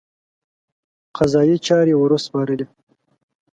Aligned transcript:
قضایي 1.17 1.57
چارې 1.67 1.93
ورسپارلې. 1.97 2.65